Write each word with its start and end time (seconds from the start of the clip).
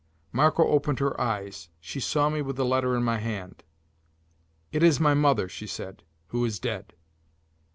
Marco 0.31 0.67
opened 0.67 0.97
her 0.97 1.21
eyes. 1.21 1.69
She 1.79 1.99
saw 1.99 2.27
me 2.31 2.41
with 2.41 2.55
the 2.55 2.65
letter 2.65 2.97
in 2.97 3.03
my 3.03 3.19
hand. 3.19 3.61
"It 4.71 4.81
is 4.81 4.99
my 4.99 5.13
mother," 5.13 5.47
she 5.47 5.67
said, 5.67 6.01
"who 6.29 6.43
is 6.43 6.57
dead. 6.57 6.93